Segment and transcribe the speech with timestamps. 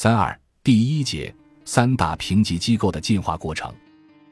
[0.00, 3.74] 三二第一节三大评级机构的进化过程。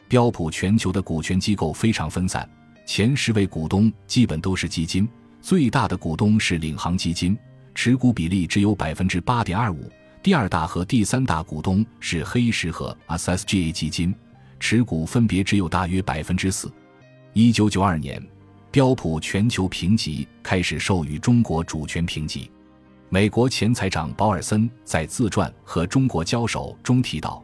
[0.06, 2.48] 标普全球的股权机构非常分散，
[2.86, 5.08] 前十位股东基本都是基金，
[5.40, 7.36] 最大的股东是领航基金，
[7.74, 9.90] 持股比例只有百分之八点二五。
[10.22, 14.14] 第二大和第三大股东是黑石和 SSGA 基金，
[14.60, 16.72] 持股分别只有大约百分之四。
[17.32, 18.24] 一九九二年，
[18.70, 22.48] 标普全球评级开始授予中国主权评级。
[23.08, 27.40] 美国前财长保尔森在自传《和中国交手》中提到，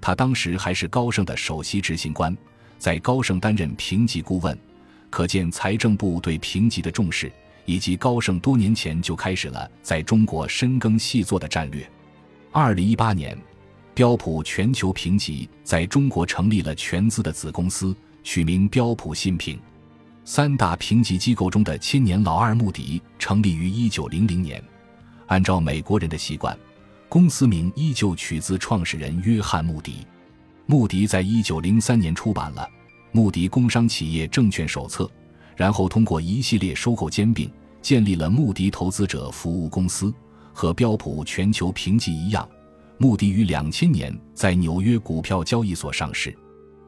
[0.00, 2.34] 他当时还是高盛的首席执行官，
[2.78, 4.58] 在高盛担任评级顾问，
[5.10, 7.30] 可见财政部对评级的重视，
[7.66, 11.86] 以及高盛多年前就开始了在中国深耕细作的战略。
[12.50, 13.36] 二零一八年，
[13.92, 19.60] 标普全球评级在中国成立了全资的子公司，取名标普信评。
[20.24, 24.64] 三大评级机构中的千年老二穆迪成立于一九零零年。
[25.26, 26.56] 按照美国人的习惯，
[27.08, 30.06] 公司名依旧取自创始人约翰·穆迪。
[30.66, 32.62] 穆迪在一九零三年出版了
[33.12, 35.04] 《穆迪工商企业证券手册》，
[35.56, 37.50] 然后通过一系列收购兼并，
[37.82, 40.12] 建立了穆迪投资者服务公司。
[40.56, 42.48] 和标普全球评级一样，
[42.98, 46.32] 穆迪于两千年在纽约股票交易所上市。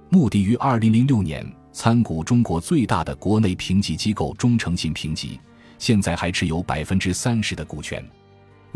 [0.08, 5.41] 穆迪于二零零六年参股中国最大的国内评级机构中诚信评级，
[5.80, 8.08] 现在还持有百分之三十的股权。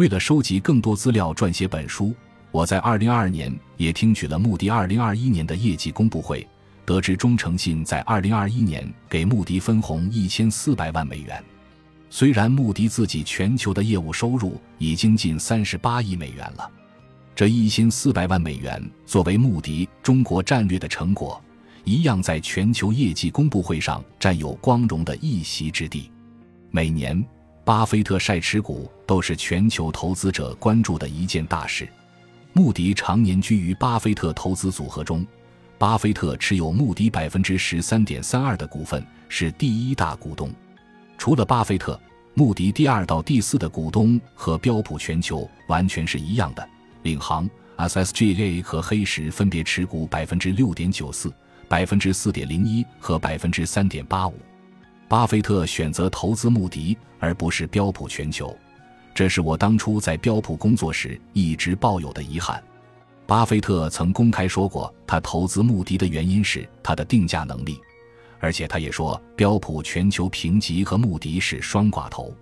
[0.00, 2.14] 为了收集更多资料撰写本书，
[2.52, 6.48] 我在二零二二年也听取了穆迪二零二一年的业绩公布会，
[6.86, 11.44] 得知中诚信在二零二一年给穆迪分红一千四百万美元。
[12.08, 16.66] 虽然穆迪自己全球的业务收入已经近三十八亿美元了，
[17.36, 21.38] 这一千四百万美元作为穆迪中国战略的成果，
[21.84, 26.10] 一样在全球业绩公布会上占有光荣的一席之地。
[26.70, 27.22] 每年。
[27.70, 31.88] 巴菲特晒持股都是全球投资者关注的一件大事。
[32.52, 35.24] 穆迪常年居于巴菲特投资组合中，
[35.78, 40.52] 巴菲特持有穆迪百分之十三点三二的股份，是第一大股东。
[41.16, 41.96] 除了巴菲特，
[42.34, 46.68] 穆迪第二到第四的股东和标普全球完全是一样的。
[47.04, 51.32] 领航、SSGA 和黑石分别持股百分之六点九四、
[51.68, 54.34] 百分之四点零一和百分之三点八五。
[55.10, 58.56] 巴菲特选择投资穆迪而不是标普全球，
[59.12, 62.62] 这是我当初在标普工作时一直抱有的遗憾。
[63.26, 67.80] 巴菲特曾公开说过，他投资穆迪的原因是他的定价能力，
[68.38, 72.32] 而且他也说标普全球评级和穆迪是双寡头。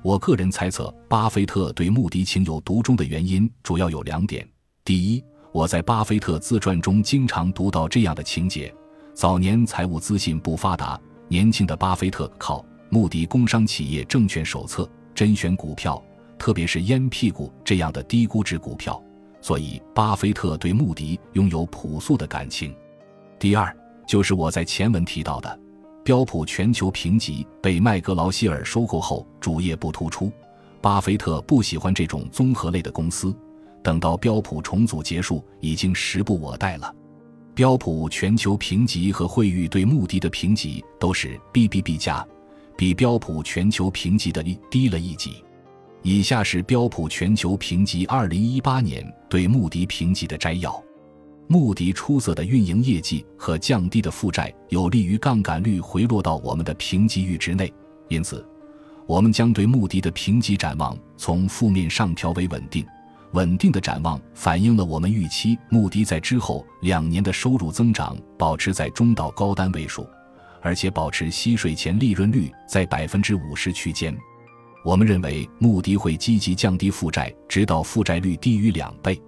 [0.00, 4.48] 我个人猜测，巴菲特对穆迪情有独钟的原因主要有两点：
[4.84, 8.72] 第一，我在巴菲特自传中经常读到这样的情节：
[9.14, 10.96] 早年财务资讯不发达。
[11.34, 16.00] 年轻的巴菲特靠穆迪工商企业证券手册甄选股票，
[16.38, 19.02] 特别是烟屁股这样的低估值股票，
[19.40, 22.72] 所以巴菲特对穆迪拥有朴素的感情。
[23.36, 25.58] 第二，就是我在前文提到的，
[26.04, 30.30] 标普全球评级被麦格劳希尔收购后，主业不突出，
[30.80, 33.36] 巴菲特不喜欢这种综合类的公司。
[33.82, 36.94] 等到标普重组结束，已经时不我待了。
[37.54, 42.26] 标普全球评级和惠誉对穆迪的评级都是 BBB 加，
[42.76, 45.44] 比标普全球评级的低了一级。
[46.02, 50.82] 以下是标普全球评级2018年对穆迪评级的摘要：
[51.46, 57.72] 穆迪出色的运营业绩和降低的负债有利于杠杆率回落到我们的评级阈值内，
[58.08, 58.44] 因此，
[59.06, 62.84] 我们将对穆迪的评级展望从负面上调为稳定。
[63.34, 70.06] 稳定的展望反映了我们预期穆迪在之后两年的收入增长保持在中到高单位数，
[70.62, 74.16] 而且保持息税前利润率在百分之五十区间。
[74.84, 79.20] 我们认为穆迪会积极降低负债，直到负债率低于两倍，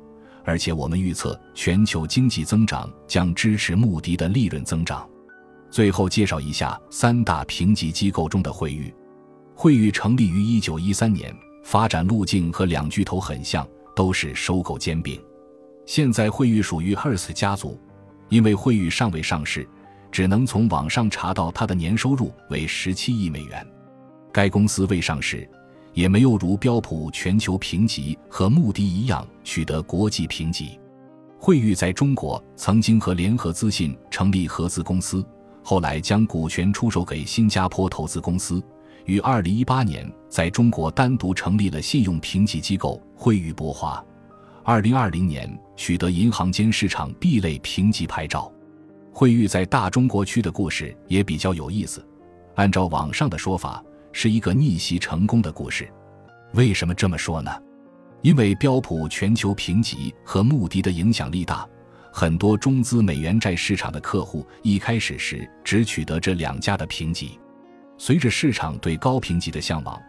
[0.45, 5.09] 而且我们预测全球经济增长将支持穆迪的利润增长。
[5.69, 8.95] 最后介绍一下三大评级机构中的惠誉。
[9.57, 11.35] 惠誉成立于一九一三年，
[11.65, 13.67] 发展路径和两巨头很像。
[13.97, 15.19] 都是收购兼并，
[15.87, 17.81] 现在惠誉属于 Hers 家族，
[18.29, 19.67] 因为惠誉尚未上市，
[20.13, 23.67] 只能从网上查到它的年收入为十七亿美元。
[24.31, 25.49] 该公司未上市，
[25.95, 30.79] 也没有如标普全球评级和穆迪一样取得国际评级。
[31.39, 35.25] 惠誉在中国曾经和联合资信成立合资公司，
[35.63, 38.63] 后来将股权出售给新加坡投资公司。
[39.07, 44.05] 于二零一八年在中国单独成立了信用评级机构惠誉博华，
[44.65, 48.53] 二零二零年取得银行间市场 B 类评级牌照。
[49.13, 52.05] 惠誉在大中国区的故事也比较有意思，
[52.57, 53.83] 按照网上的说法，
[54.13, 55.89] 是一个逆袭成功的故事。
[56.53, 57.51] 为什么这么说呢？
[58.23, 61.65] 因为标普全球评级和穆迪的影响力大，
[62.13, 67.39] 很多中资美元债市场的客户一开始时只取得这两家的评级。
[67.99, 70.01] 随着市场对高评级的向往，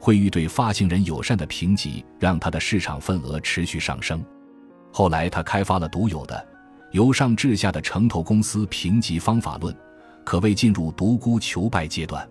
[0.00, 4.24] 惠誉对发行人友善的评级让它的市场份额持续上升。
[4.92, 6.46] 后来，他开发了独有的
[6.92, 9.74] 由上至下的城投公司评级方法论，
[10.24, 12.26] 可谓进入独孤求败阶段。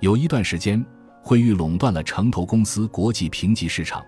[0.00, 0.84] 有一段时间，
[1.22, 4.04] 惠誉垄断了城投公司国际评级市场。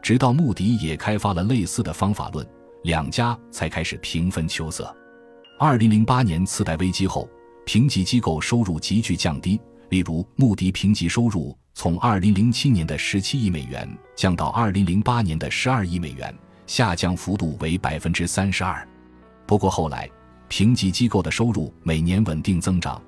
[0.00, 2.46] 直到穆迪也开发了类似的方法论，
[2.82, 4.94] 两家才开始平分秋色。
[5.58, 7.28] 二零零八年次贷危机后，
[7.64, 9.60] 评级机构收入急剧降低。
[9.90, 16.34] 例如，穆迪评级收入从二零零七年的十七亿美元降到二零零八年的十二亿美元，
[16.66, 18.86] 下降幅度为百分之三十二。
[19.46, 20.08] 不过后来，
[20.48, 23.00] 评级机构的收入每年稳定增长。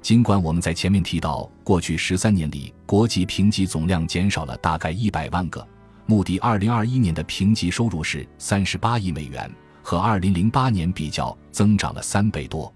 [0.00, 5.64] 尽管我们在前面提到，过去十三年里国际评级总量减少了大概一百万个。
[6.06, 9.48] 穆迪二零二一年的评级收入是三十八亿美元，
[9.82, 12.72] 和二零零八年比较增长了三倍多。